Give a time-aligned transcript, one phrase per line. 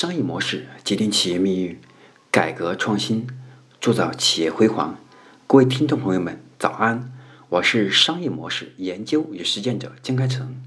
[0.00, 1.80] 商业模式决定企业命运，
[2.30, 3.26] 改革创新
[3.80, 4.96] 铸造企业辉煌。
[5.44, 7.12] 各位听众朋友们，早安！
[7.48, 10.62] 我是商业模式研究与实践者江开成，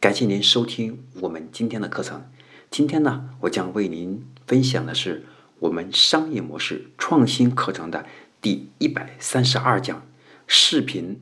[0.00, 2.24] 感谢您收听我们今天的课程。
[2.70, 5.26] 今天呢，我将为您分享的是
[5.58, 8.06] 我们商业模式创新课程的
[8.40, 10.02] 第一百三十二讲：
[10.46, 11.20] 视频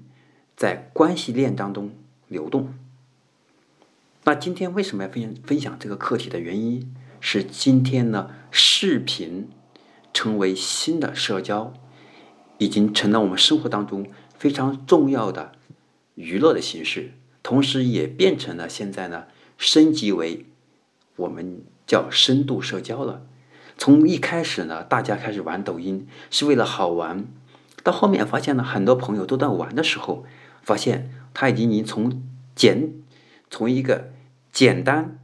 [0.57, 1.91] 在关系链当中
[2.29, 2.73] 流动。
[4.23, 6.95] 那今天为什么要分分享这个课题的原因？
[7.21, 9.49] 是今天呢，视频
[10.13, 11.73] 成为新的社交，
[12.59, 15.53] 已经成了我们生活当中非常重要的
[16.15, 17.13] 娱乐的形式，
[17.43, 19.25] 同时也变成了现在呢，
[19.59, 20.47] 升级为
[21.17, 23.23] 我们叫深度社交了。
[23.77, 27.27] 从一开始呢，大家开始玩抖音是为了好玩，
[27.83, 30.25] 到后面发现呢，很多朋友都在玩的时候，
[30.63, 32.23] 发现他已经从
[32.55, 32.95] 简
[33.51, 34.11] 从一个
[34.51, 35.19] 简单。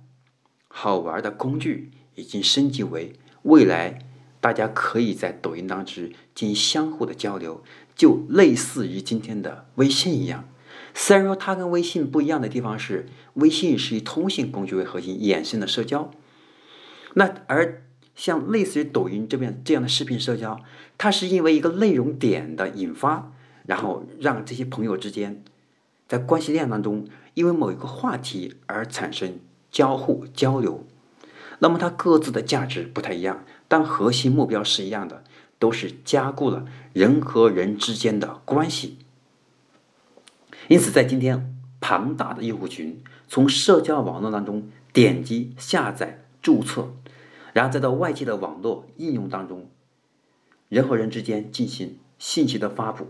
[0.78, 4.00] 好玩的工具已经升级为未来，
[4.42, 10.46] 大家可以在抖音当中进行相互的交流，就类似于今天的微信一样。
[10.92, 16.10] 虽然说它跟微信不一样的地方是，微信是以通信工具为核心衍生的社交，
[17.14, 17.82] 那而
[18.14, 20.60] 像类似于抖音这边这样的视频社交，
[20.98, 23.32] 它是因为一个内容点的引发，
[23.64, 25.42] 然后让这些朋友之间
[26.06, 29.38] 在关系链当中，因为某一个话题而产生。
[29.76, 30.86] 交互交流，
[31.58, 35.22] 那么它各自的价值不太一样，但核心目标是一样的，
[35.58, 38.96] 都是加固了人和人之间的关系。
[40.68, 46.94] 因此，在今天庞大的用户群从社交网络当中点击下载注册，
[47.52, 49.68] 然后再到外界的网络应用当中，
[50.70, 53.08] 人和人之间进行信息的发布，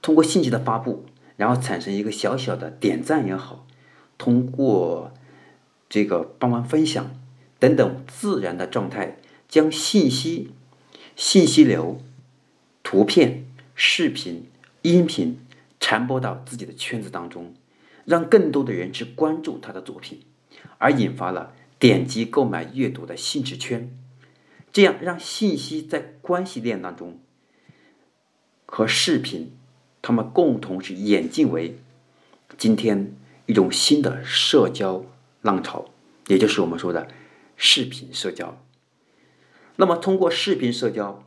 [0.00, 1.04] 通过信息的发布，
[1.36, 3.66] 然后产生一个小小的点赞也好，
[4.16, 5.12] 通过。
[5.88, 7.10] 这个帮忙分享
[7.58, 9.18] 等等自然的状态，
[9.48, 10.50] 将信息、
[11.14, 12.00] 信息流、
[12.82, 14.50] 图片、视频、
[14.82, 15.38] 音频
[15.78, 17.54] 传播到自己的圈子当中，
[18.04, 20.22] 让更多的人去关注他的作品，
[20.78, 23.90] 而引发了点击购买阅读的兴趣圈。
[24.72, 27.20] 这样让信息在关系链当中
[28.66, 29.52] 和视频，
[30.02, 31.78] 他们共同是演进为
[32.58, 33.14] 今天
[33.46, 35.04] 一种新的社交。
[35.44, 35.84] 浪潮，
[36.28, 37.06] 也就是我们说的
[37.54, 38.58] 视频社交。
[39.76, 41.22] 那么，通过视频社交，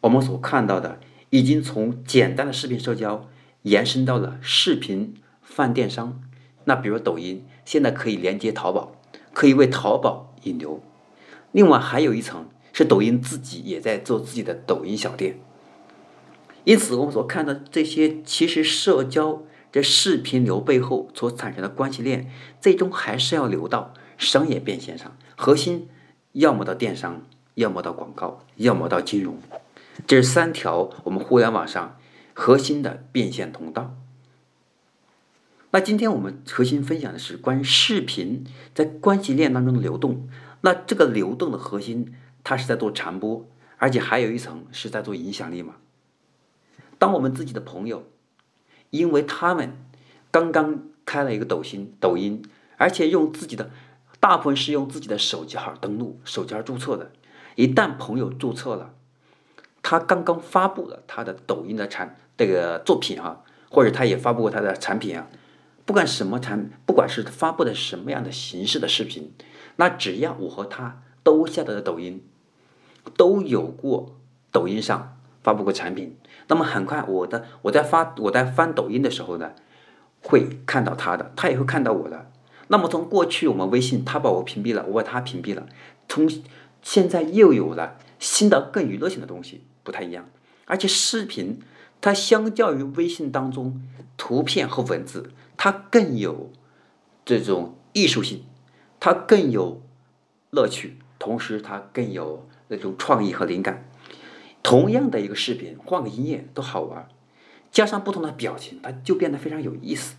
[0.00, 3.28] 我们所看到的已经从简单的视频社交
[3.64, 6.22] 延伸到了视频泛电商。
[6.64, 8.96] 那比如抖音，现在可以连接淘宝，
[9.34, 10.82] 可以为淘宝引流。
[11.52, 15.38] 另外，还有一层是抖音自己也在做自己的抖音小店。
[16.64, 19.42] 因此，我们所看到这些，其实社交。
[19.70, 22.30] 这视频流背后所产生的关系链，
[22.60, 25.16] 最终还是要流到商业变现上。
[25.36, 25.88] 核心
[26.32, 27.22] 要么到电商，
[27.54, 29.38] 要么到广告，要么到金融。
[30.06, 31.98] 这是三条我们互联网上
[32.32, 33.94] 核心的变现通道。
[35.70, 40.28] 那今天我们核心分享的是关于视频在关系链当中的流动。
[40.62, 43.46] 那这个流动的核心，它是在做传播，
[43.76, 45.76] 而且还有一层是在做影响力嘛。
[46.98, 48.04] 当我们自己的朋友。
[48.90, 49.76] 因为他们
[50.30, 52.42] 刚刚开了一个抖音，抖音，
[52.76, 53.70] 而且用自己的
[54.20, 57.10] 大部分是用自己的手机号登录、手机号注册的。
[57.54, 58.94] 一旦朋友注册了，
[59.82, 65.26] 他刚刚发布了他的抖音的产这个作品哈，或者他也发布过他的产品啊，
[65.84, 69.32] 不管什么产，不管是发布的什么样的形式的视频，
[69.76, 72.24] 那只要我和他都下载了抖音，
[73.16, 74.16] 都有过
[74.52, 75.17] 抖音上。
[75.48, 76.14] 发布过产品，
[76.48, 79.52] 那么很快我的我在发我在翻抖音的时候呢，
[80.20, 82.30] 会看到他的，他也会看到我的。
[82.66, 85.66] 那么从过去我们微信他把我屏蔽了，我把他屏蔽了，
[86.06, 86.28] 从
[86.82, 90.28] 现在又有了新的更娱乐性的东西，不太一样。
[90.66, 91.60] 而且视频
[92.02, 93.80] 它相较于微信当中
[94.18, 96.52] 图片和文字，它更有
[97.24, 98.44] 这种艺术性，
[99.00, 99.80] 它更有
[100.50, 103.88] 乐趣，同时它更有那种创意和灵感。
[104.62, 107.08] 同样的一个视频，换个音乐都好玩，
[107.70, 110.16] 加上不同的表情，它就变得非常有意思。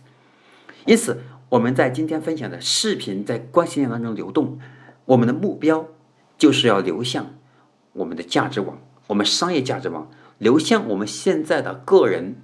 [0.86, 4.58] 因此，我们在今天分享的视频在关系链当中流动，
[5.04, 5.86] 我们的目标
[6.38, 7.34] 就是要流向
[7.92, 8.78] 我们的价值网，
[9.08, 12.40] 我们商业价值网，流向我们现在的个人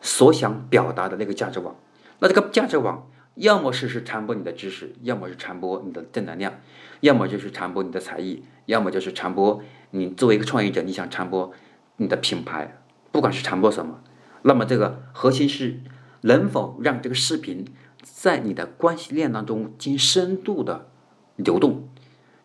[0.00, 1.74] 所想表达的那个价值网。
[2.18, 3.08] 那这个价值网，
[3.38, 6.54] 要么是是传播你的知识，要么是传播你的正能量，
[7.00, 9.62] 要么就是传播你的才艺，要么就是传播。
[9.92, 11.52] 你作为一个创业者，你想传播
[11.98, 12.82] 你的品牌，
[13.12, 14.02] 不管是传播什么，
[14.42, 15.80] 那么这个核心是
[16.22, 17.64] 能否让这个视频
[18.02, 20.88] 在你的关系链当中进行深度的
[21.36, 21.88] 流动，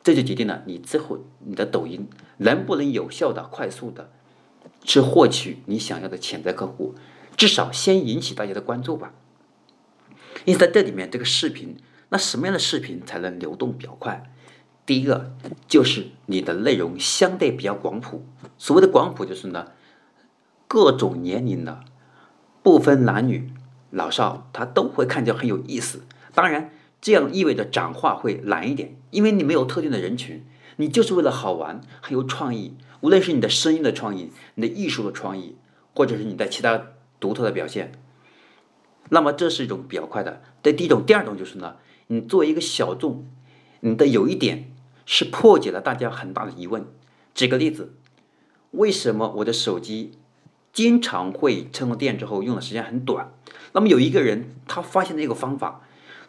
[0.03, 2.07] 这就决定了你之后你的抖音
[2.37, 4.11] 能不能有效的、快速的
[4.83, 6.93] 去获取你想要的潜在客户，
[7.35, 9.13] 至少先引起大家的关注吧。
[10.45, 11.77] 因此，在这里面，这个视频，
[12.09, 14.29] 那什么样的视频才能流动比较快？
[14.85, 15.33] 第一个
[15.67, 18.25] 就是你的内容相对比较广谱。
[18.57, 19.71] 所谓的广谱，就是呢，
[20.67, 21.79] 各种年龄的，
[22.61, 23.53] 不分男女
[23.91, 26.01] 老少，他都会看见很有意思。
[26.33, 32.75] 当然，这样意味着讲话会难一点，因为你没有特定的人群，你就是为了好玩，很有创意。
[32.99, 35.55] 无论是你的声音的创意，你的艺术的创意，
[35.95, 36.87] 或者是你的其他
[37.19, 37.93] 独特的表现。
[39.09, 41.75] 那么这是一种比较快的，这第一种，第二种就是呢，
[42.07, 43.25] 你作为一个小众，
[43.81, 44.71] 你的有一点
[45.05, 46.85] 是破解了大家很大的疑问。
[47.35, 47.93] 举个例子，
[48.71, 50.13] 为什么我的手机
[50.71, 53.31] 经常会充了电之后用的时间很短？
[53.73, 55.81] 那么有一个人他发现了一个方法，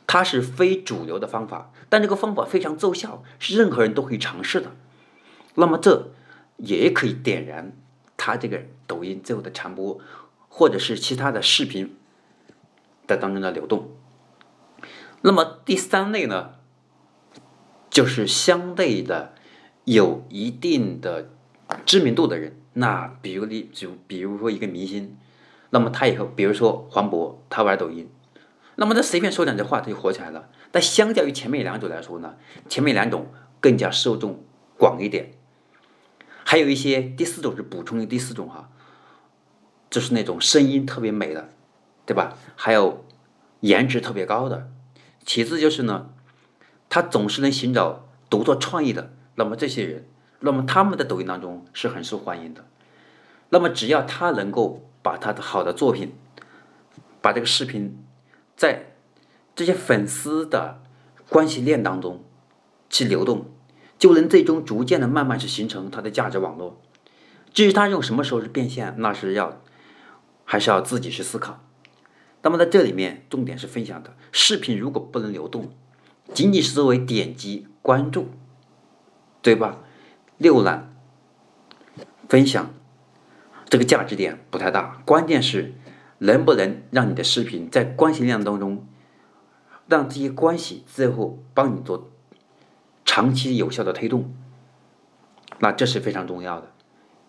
[0.06, 4.72] 它是非主流的方法，但这个方法非常奏效，是任何人都可以尝试的。
[5.54, 6.10] 那么这
[6.56, 7.72] 也可以点燃
[8.16, 10.00] 他这个抖音最后的传播，
[10.48, 11.94] 或者是其他的视频。
[13.06, 13.90] 在当中的流动。
[15.22, 16.52] 那么第三类呢，
[17.88, 19.34] 就是相对的
[19.84, 21.30] 有一定的
[21.86, 22.56] 知名度的人。
[22.74, 25.16] 那比如你，就比如说一个明星，
[25.70, 28.10] 那么他以后，比如说黄渤，他玩抖音，
[28.76, 30.50] 那么他随便说两句话，他就火起来了。
[30.72, 32.34] 但相较于前面两种来说呢，
[32.68, 33.28] 前面两种
[33.60, 34.44] 更加受众
[34.76, 35.32] 广一点。
[36.44, 38.68] 还有一些第四种是补充的第四种哈，
[39.88, 41.48] 就是那种声音特别美的。
[42.06, 42.36] 对吧？
[42.56, 43.04] 还有
[43.60, 44.70] 颜值特别高的，
[45.24, 46.10] 其次就是呢，
[46.88, 49.12] 他总是能寻找独特创意的。
[49.36, 50.06] 那么这些人，
[50.40, 52.64] 那么他们的抖音当中是很受欢迎的。
[53.48, 56.12] 那么只要他能够把他的好的作品，
[57.20, 58.04] 把这个视频
[58.56, 58.94] 在
[59.56, 60.82] 这些粉丝的
[61.28, 62.22] 关系链当中
[62.90, 63.46] 去流动，
[63.98, 66.80] 就能最终逐渐的慢慢去形成他的价值网络。
[67.52, 69.60] 至于他用什么时候是变现，那是要
[70.44, 71.64] 还是要自己去思考。
[72.44, 75.70] 那么在这里面，重点是分享的视频如果不能流动，
[76.34, 78.28] 仅仅是作为点击关注，
[79.40, 79.78] 对吧？
[80.38, 80.94] 浏览、
[82.28, 82.74] 分享，
[83.70, 85.00] 这个价值点不太大。
[85.06, 85.72] 关键是
[86.18, 88.86] 能不能让你的视频在关系链当中，
[89.88, 92.10] 让这些关系最后帮你做
[93.06, 94.34] 长期有效的推动，
[95.60, 96.70] 那这是非常重要的。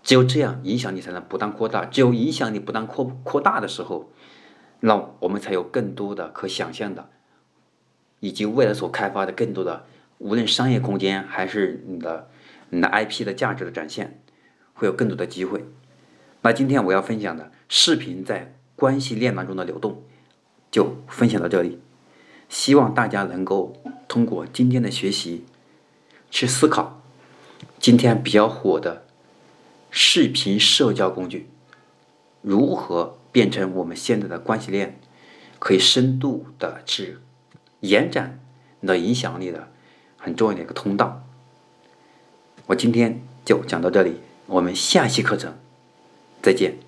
[0.03, 1.85] 只有这样，影响力才能不断扩大。
[1.85, 4.11] 只有影响力不断扩扩大的时候。
[4.81, 7.09] 那我们才有更多的可想象的，
[8.19, 9.85] 以及未来所开发的更多的，
[10.19, 12.29] 无论商业空间还是你的
[12.69, 14.21] 你的 IP 的价值的展现，
[14.73, 15.65] 会有更多的机会。
[16.41, 20.03] 那今天我要分享的视频在关系链当中的流动，
[20.69, 21.79] 就分享到这里。
[22.47, 23.73] 希望大家能够
[24.07, 25.45] 通过今天的学习，
[26.29, 27.01] 去思考
[27.79, 29.03] 今天比较火的
[29.89, 31.49] 视频社交工具
[32.41, 33.17] 如何。
[33.35, 34.97] 变成我们现在的关系链，
[35.59, 37.17] 可以深度的去
[37.81, 38.39] 延展
[38.79, 39.67] 你的影响力的
[40.15, 41.21] 很重要的一个通道。
[42.67, 45.53] 我今天就讲到这里，我们下期课程
[46.41, 46.84] 再见。